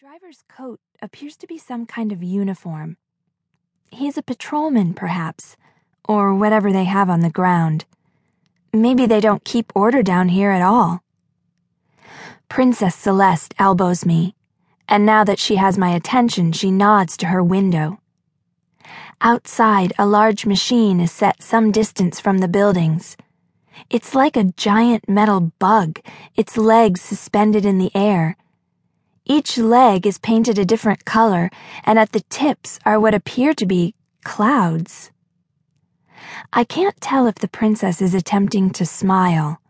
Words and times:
driver's 0.00 0.44
coat 0.48 0.78
appears 1.02 1.36
to 1.36 1.44
be 1.44 1.58
some 1.58 1.84
kind 1.84 2.12
of 2.12 2.22
uniform. 2.22 2.96
He's 3.90 4.16
a 4.16 4.22
patrolman, 4.22 4.94
perhaps, 4.94 5.56
or 6.08 6.36
whatever 6.36 6.72
they 6.72 6.84
have 6.84 7.10
on 7.10 7.18
the 7.18 7.30
ground. 7.30 7.84
Maybe 8.72 9.06
they 9.06 9.18
don't 9.18 9.42
keep 9.42 9.72
order 9.74 10.04
down 10.04 10.28
here 10.28 10.52
at 10.52 10.62
all. 10.62 11.02
Princess 12.48 12.94
Celeste 12.94 13.54
elbows 13.58 14.06
me, 14.06 14.36
and 14.86 15.04
now 15.04 15.24
that 15.24 15.40
she 15.40 15.56
has 15.56 15.76
my 15.76 15.90
attention, 15.90 16.52
she 16.52 16.70
nods 16.70 17.16
to 17.16 17.26
her 17.26 17.42
window. 17.42 17.98
Outside, 19.20 19.92
a 19.98 20.06
large 20.06 20.46
machine 20.46 21.00
is 21.00 21.10
set 21.10 21.42
some 21.42 21.72
distance 21.72 22.20
from 22.20 22.38
the 22.38 22.46
buildings. 22.46 23.16
It's 23.90 24.14
like 24.14 24.36
a 24.36 24.52
giant 24.56 25.08
metal 25.08 25.52
bug, 25.58 25.98
its 26.36 26.56
legs 26.56 27.00
suspended 27.00 27.66
in 27.66 27.78
the 27.78 27.90
air 27.96 28.36
each 29.28 29.58
leg 29.58 30.06
is 30.06 30.18
painted 30.18 30.58
a 30.58 30.64
different 30.64 31.04
color, 31.04 31.50
and 31.84 31.98
at 31.98 32.12
the 32.12 32.24
tips 32.30 32.80
are 32.86 32.98
what 32.98 33.14
appear 33.14 33.52
to 33.54 33.66
be 33.66 33.94
clouds. 34.24 35.10
I 36.52 36.64
can't 36.64 36.98
tell 37.00 37.26
if 37.26 37.36
the 37.36 37.48
princess 37.48 38.00
is 38.00 38.14
attempting 38.14 38.70
to 38.70 38.86
smile. 38.86 39.60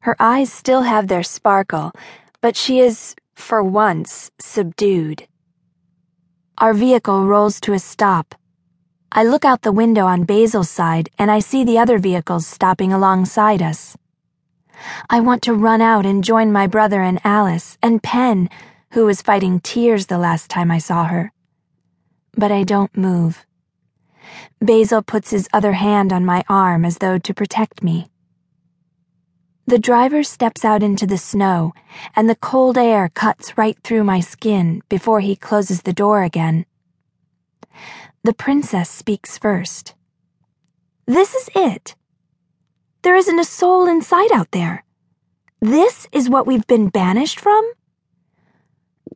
Her 0.00 0.16
eyes 0.18 0.52
still 0.52 0.82
have 0.82 1.06
their 1.06 1.22
sparkle, 1.22 1.92
but 2.40 2.56
she 2.56 2.80
is, 2.80 3.14
for 3.34 3.62
once, 3.62 4.30
subdued. 4.40 5.26
Our 6.58 6.74
vehicle 6.74 7.26
rolls 7.26 7.60
to 7.62 7.72
a 7.72 7.78
stop. 7.78 8.34
I 9.12 9.24
look 9.24 9.44
out 9.44 9.62
the 9.62 9.72
window 9.72 10.06
on 10.06 10.24
Basil's 10.24 10.70
side 10.70 11.08
and 11.18 11.30
I 11.30 11.38
see 11.38 11.64
the 11.64 11.78
other 11.78 11.98
vehicles 11.98 12.46
stopping 12.46 12.92
alongside 12.92 13.62
us. 13.62 13.96
I 15.10 15.20
want 15.20 15.42
to 15.42 15.54
run 15.54 15.80
out 15.80 16.06
and 16.06 16.24
join 16.24 16.52
my 16.52 16.66
brother 16.66 17.02
and 17.02 17.20
Alice 17.24 17.78
and 17.82 18.02
Pen, 18.02 18.48
who 18.92 19.06
was 19.06 19.22
fighting 19.22 19.60
tears 19.60 20.06
the 20.06 20.18
last 20.18 20.50
time 20.50 20.70
I 20.70 20.78
saw 20.78 21.04
her. 21.04 21.32
But 22.34 22.52
I 22.52 22.62
don't 22.62 22.96
move. 22.96 23.46
Basil 24.60 25.02
puts 25.02 25.30
his 25.30 25.48
other 25.52 25.72
hand 25.72 26.12
on 26.12 26.24
my 26.24 26.42
arm 26.48 26.84
as 26.84 26.98
though 26.98 27.18
to 27.18 27.34
protect 27.34 27.82
me. 27.82 28.10
The 29.68 29.78
driver 29.78 30.22
steps 30.22 30.64
out 30.64 30.82
into 30.82 31.06
the 31.06 31.18
snow, 31.18 31.72
and 32.14 32.30
the 32.30 32.36
cold 32.36 32.78
air 32.78 33.10
cuts 33.12 33.58
right 33.58 33.76
through 33.82 34.04
my 34.04 34.20
skin 34.20 34.80
before 34.88 35.20
he 35.20 35.34
closes 35.34 35.82
the 35.82 35.92
door 35.92 36.22
again. 36.22 36.66
The 38.22 38.32
princess 38.32 38.88
speaks 38.88 39.36
first. 39.38 39.94
This 41.06 41.34
is 41.34 41.50
it. 41.54 41.96
There 43.06 43.14
isn't 43.14 43.38
a 43.38 43.44
soul 43.44 43.86
inside 43.86 44.32
out 44.32 44.50
there. 44.50 44.82
This 45.60 46.08
is 46.10 46.28
what 46.28 46.44
we've 46.44 46.66
been 46.66 46.88
banished 46.88 47.38
from? 47.38 47.64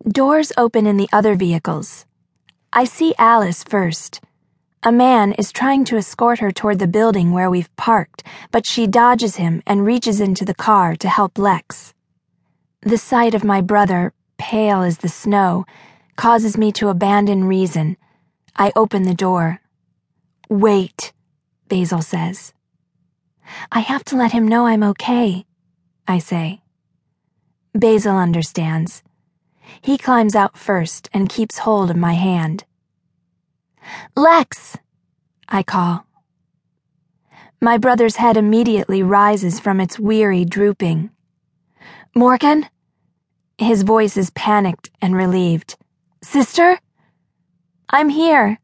Doors 0.06 0.52
open 0.56 0.86
in 0.86 0.96
the 0.96 1.08
other 1.12 1.34
vehicles. 1.34 2.06
I 2.72 2.84
see 2.84 3.16
Alice 3.18 3.64
first. 3.64 4.20
A 4.84 4.92
man 4.92 5.32
is 5.32 5.50
trying 5.50 5.84
to 5.86 5.96
escort 5.96 6.38
her 6.38 6.52
toward 6.52 6.78
the 6.78 6.86
building 6.86 7.32
where 7.32 7.50
we've 7.50 7.74
parked, 7.74 8.22
but 8.52 8.64
she 8.64 8.86
dodges 8.86 9.34
him 9.42 9.60
and 9.66 9.84
reaches 9.84 10.20
into 10.20 10.44
the 10.44 10.54
car 10.54 10.94
to 10.94 11.08
help 11.08 11.36
Lex. 11.36 11.92
The 12.82 12.96
sight 12.96 13.34
of 13.34 13.42
my 13.42 13.60
brother, 13.60 14.12
pale 14.38 14.82
as 14.82 14.98
the 14.98 15.08
snow, 15.08 15.66
causes 16.14 16.56
me 16.56 16.70
to 16.78 16.90
abandon 16.90 17.42
reason. 17.42 17.96
I 18.54 18.70
open 18.76 19.02
the 19.02 19.14
door. 19.14 19.58
Wait, 20.48 21.12
Basil 21.66 22.02
says. 22.02 22.52
I 23.72 23.80
have 23.80 24.04
to 24.04 24.16
let 24.16 24.32
him 24.32 24.48
know 24.48 24.66
I'm 24.66 24.82
okay, 24.82 25.44
I 26.06 26.18
say. 26.18 26.62
Basil 27.74 28.16
understands. 28.16 29.02
He 29.82 29.96
climbs 29.96 30.34
out 30.34 30.58
first 30.58 31.08
and 31.12 31.28
keeps 31.28 31.58
hold 31.58 31.90
of 31.90 31.96
my 31.96 32.14
hand. 32.14 32.64
Lex! 34.16 34.76
I 35.48 35.62
call. 35.62 36.06
My 37.60 37.76
brother's 37.76 38.16
head 38.16 38.36
immediately 38.36 39.02
rises 39.02 39.60
from 39.60 39.80
its 39.80 39.98
weary 39.98 40.44
drooping. 40.44 41.10
Morgan? 42.14 42.66
His 43.58 43.82
voice 43.82 44.16
is 44.16 44.30
panicked 44.30 44.90
and 45.02 45.14
relieved. 45.14 45.76
Sister? 46.22 46.78
I'm 47.90 48.08
here, 48.08 48.58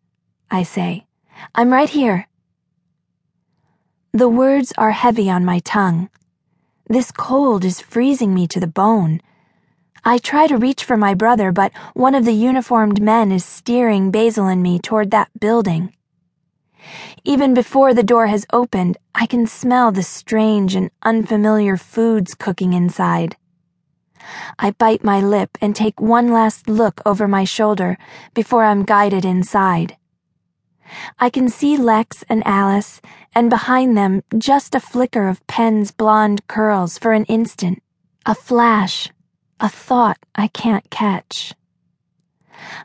I 0.51 0.63
say. 0.63 1.07
I'm 1.55 1.73
right 1.73 1.91
here. 1.91 2.27
The 4.16 4.31
words 4.31 4.72
are 4.78 4.93
heavy 4.93 5.28
on 5.28 5.44
my 5.44 5.59
tongue. 5.59 6.09
This 6.88 7.12
cold 7.12 7.66
is 7.66 7.82
freezing 7.82 8.32
me 8.32 8.47
to 8.47 8.59
the 8.59 8.66
bone. 8.66 9.21
I 10.06 10.16
try 10.16 10.47
to 10.47 10.56
reach 10.56 10.84
for 10.84 10.97
my 10.97 11.12
brother, 11.12 11.53
but 11.53 11.71
one 11.93 12.15
of 12.15 12.25
the 12.25 12.32
uniformed 12.32 13.03
men 13.03 13.31
is 13.31 13.44
steering 13.44 14.10
Basil 14.10 14.47
and 14.47 14.62
me 14.62 14.78
toward 14.78 15.10
that 15.10 15.28
building. 15.38 15.94
Even 17.25 17.53
before 17.53 17.93
the 17.93 18.03
door 18.03 18.28
has 18.28 18.47
opened, 18.54 18.97
I 19.15 19.27
can 19.27 19.47
smell 19.47 19.93
the 19.93 20.03
strange 20.03 20.75
and 20.75 20.91
unfamiliar 21.03 21.77
foods 21.77 22.34
cooking 22.34 22.72
inside. 22.72 23.37
I 24.59 24.71
bite 24.71 25.04
my 25.04 25.21
lip 25.21 25.59
and 25.60 25.77
take 25.77 26.00
one 26.00 26.33
last 26.33 26.71
look 26.71 27.03
over 27.04 27.28
my 27.28 27.44
shoulder 27.44 27.98
before 28.33 28.65
I'm 28.65 28.84
guided 28.84 29.27
inside. 29.27 29.98
I 31.19 31.31
can 31.31 31.49
see 31.49 31.77
Lex 31.77 32.25
and 32.29 32.47
Alice, 32.47 33.01
and 33.35 33.51
behind 33.51 33.97
them 33.97 34.23
just 34.37 34.75
a 34.75 34.81
flicker 34.81 35.29
of 35.29 35.47
Pen's 35.47 35.91
blonde 35.91 36.47
curls 36.49 36.99
for 36.99 37.13
an 37.13 37.25
instant, 37.25 37.83
a 38.25 38.35
flash, 38.35 39.11
a 39.61 39.69
thought 39.69 40.19
I 40.35 40.49
can't 40.49 40.89
catch. 40.91 41.55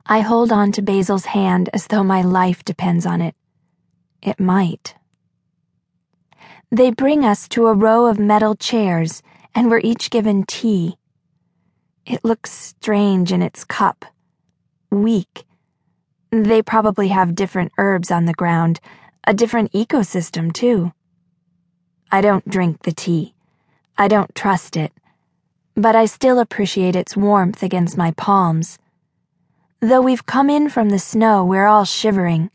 I 0.05 0.21
hold 0.21 0.51
on 0.51 0.71
to 0.73 0.81
Basil's 0.81 1.25
hand 1.25 1.69
as 1.73 1.87
though 1.87 2.03
my 2.03 2.21
life 2.21 2.63
depends 2.65 3.05
on 3.05 3.21
it. 3.21 3.35
It 4.21 4.39
might. 4.39 4.95
They 6.71 6.91
bring 6.91 7.25
us 7.25 7.47
to 7.49 7.67
a 7.67 7.73
row 7.73 8.05
of 8.05 8.19
metal 8.19 8.55
chairs, 8.55 9.21
and 9.53 9.69
we're 9.69 9.81
each 9.83 10.09
given 10.09 10.45
tea. 10.45 10.97
It 12.05 12.23
looks 12.23 12.51
strange 12.51 13.31
in 13.31 13.41
its 13.41 13.63
cup, 13.63 14.05
weak 14.89 15.45
they 16.31 16.61
probably 16.61 17.09
have 17.09 17.35
different 17.35 17.73
herbs 17.77 18.09
on 18.09 18.25
the 18.25 18.33
ground, 18.33 18.79
a 19.25 19.33
different 19.33 19.71
ecosystem, 19.73 20.51
too. 20.51 20.93
I 22.11 22.21
don't 22.21 22.47
drink 22.47 22.83
the 22.83 22.93
tea. 22.93 23.33
I 23.97 24.07
don't 24.07 24.33
trust 24.33 24.77
it. 24.77 24.93
But 25.75 25.95
I 25.95 26.05
still 26.05 26.39
appreciate 26.39 26.95
its 26.95 27.17
warmth 27.17 27.61
against 27.61 27.97
my 27.97 28.11
palms. 28.11 28.79
Though 29.81 30.01
we've 30.01 30.25
come 30.25 30.49
in 30.49 30.69
from 30.69 30.89
the 30.89 30.99
snow, 30.99 31.43
we're 31.43 31.67
all 31.67 31.85
shivering. 31.85 32.49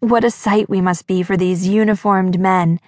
What 0.00 0.24
a 0.24 0.30
sight 0.30 0.68
we 0.68 0.80
must 0.80 1.06
be 1.06 1.22
for 1.22 1.36
these 1.36 1.66
uniformed 1.66 2.38
men. 2.38 2.80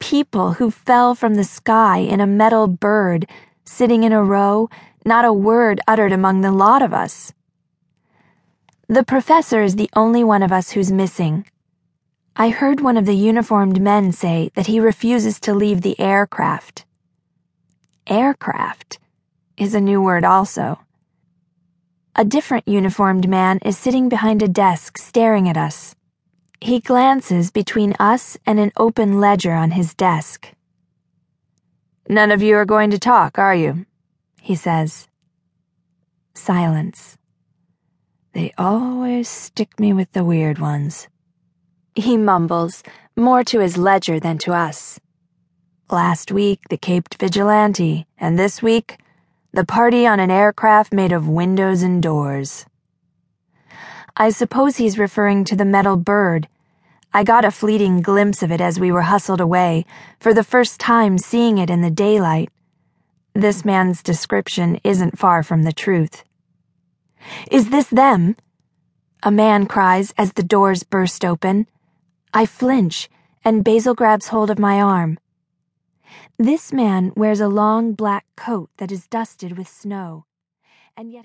People 0.00 0.54
who 0.54 0.70
fell 0.70 1.14
from 1.14 1.34
the 1.34 1.44
sky 1.44 1.98
in 1.98 2.20
a 2.20 2.26
metal 2.26 2.66
bird, 2.66 3.26
sitting 3.64 4.02
in 4.02 4.12
a 4.12 4.22
row, 4.22 4.68
not 5.04 5.24
a 5.24 5.32
word 5.32 5.80
uttered 5.86 6.12
among 6.12 6.40
the 6.40 6.52
lot 6.52 6.82
of 6.82 6.92
us. 6.92 7.32
The 8.88 9.02
professor 9.02 9.64
is 9.64 9.74
the 9.74 9.90
only 9.94 10.22
one 10.22 10.44
of 10.44 10.52
us 10.52 10.70
who's 10.70 10.92
missing. 10.92 11.44
I 12.36 12.50
heard 12.50 12.80
one 12.80 12.96
of 12.96 13.04
the 13.04 13.16
uniformed 13.16 13.82
men 13.82 14.12
say 14.12 14.52
that 14.54 14.68
he 14.68 14.78
refuses 14.78 15.40
to 15.40 15.54
leave 15.54 15.82
the 15.82 15.98
aircraft. 15.98 16.84
Aircraft 18.06 19.00
is 19.56 19.74
a 19.74 19.80
new 19.80 20.00
word 20.00 20.22
also. 20.22 20.78
A 22.14 22.24
different 22.24 22.68
uniformed 22.68 23.28
man 23.28 23.58
is 23.64 23.76
sitting 23.76 24.08
behind 24.08 24.40
a 24.40 24.48
desk 24.48 24.98
staring 24.98 25.48
at 25.48 25.56
us. 25.56 25.96
He 26.60 26.78
glances 26.78 27.50
between 27.50 27.96
us 27.98 28.38
and 28.46 28.60
an 28.60 28.70
open 28.76 29.18
ledger 29.18 29.52
on 29.52 29.72
his 29.72 29.94
desk. 29.94 30.52
None 32.08 32.30
of 32.30 32.40
you 32.40 32.54
are 32.54 32.64
going 32.64 32.92
to 32.92 33.00
talk, 33.00 33.36
are 33.36 33.54
you? 33.54 33.84
He 34.40 34.54
says. 34.54 35.08
Silence. 36.34 37.18
They 38.36 38.52
always 38.58 39.30
stick 39.30 39.80
me 39.80 39.94
with 39.94 40.12
the 40.12 40.22
weird 40.22 40.58
ones. 40.58 41.08
He 41.94 42.18
mumbles, 42.18 42.82
more 43.16 43.42
to 43.44 43.60
his 43.60 43.78
ledger 43.78 44.20
than 44.20 44.36
to 44.40 44.52
us. 44.52 45.00
Last 45.90 46.30
week, 46.30 46.60
the 46.68 46.76
Caped 46.76 47.18
Vigilante, 47.18 48.06
and 48.18 48.38
this 48.38 48.60
week, 48.60 48.98
the 49.54 49.64
party 49.64 50.06
on 50.06 50.20
an 50.20 50.30
aircraft 50.30 50.92
made 50.92 51.12
of 51.12 51.26
windows 51.26 51.82
and 51.82 52.02
doors. 52.02 52.66
I 54.18 54.28
suppose 54.28 54.76
he's 54.76 54.98
referring 54.98 55.44
to 55.44 55.56
the 55.56 55.64
metal 55.64 55.96
bird. 55.96 56.46
I 57.14 57.24
got 57.24 57.46
a 57.46 57.50
fleeting 57.50 58.02
glimpse 58.02 58.42
of 58.42 58.52
it 58.52 58.60
as 58.60 58.78
we 58.78 58.92
were 58.92 59.08
hustled 59.08 59.40
away, 59.40 59.86
for 60.20 60.34
the 60.34 60.44
first 60.44 60.78
time 60.78 61.16
seeing 61.16 61.56
it 61.56 61.70
in 61.70 61.80
the 61.80 61.90
daylight. 61.90 62.50
This 63.32 63.64
man's 63.64 64.02
description 64.02 64.78
isn't 64.84 65.18
far 65.18 65.42
from 65.42 65.62
the 65.62 65.72
truth. 65.72 66.22
Is 67.50 67.70
this 67.70 67.88
them? 67.88 68.36
A 69.22 69.30
man 69.30 69.66
cries 69.66 70.12
as 70.18 70.34
the 70.34 70.42
doors 70.42 70.82
burst 70.82 71.24
open. 71.24 71.66
I 72.34 72.46
flinch, 72.46 73.08
and 73.44 73.64
Basil 73.64 73.94
grabs 73.94 74.28
hold 74.28 74.50
of 74.50 74.58
my 74.58 74.80
arm. 74.80 75.18
This 76.38 76.70
man 76.70 77.12
wears 77.16 77.40
a 77.40 77.48
long 77.48 77.94
black 77.94 78.26
coat 78.36 78.68
that 78.76 78.92
is 78.92 79.06
dusted 79.08 79.56
with 79.56 79.68
snow, 79.68 80.26
and 80.96 81.10
yet 81.10 81.24